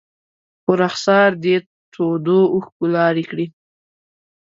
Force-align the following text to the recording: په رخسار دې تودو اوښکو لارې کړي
په 0.63 0.71
رخسار 0.81 1.29
دې 1.43 1.55
تودو 1.93 2.39
اوښکو 2.53 2.85
لارې 2.95 3.23
کړي 3.29 3.45